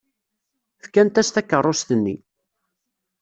[0.83, 2.15] Fkant-as takeṛṛust-nni.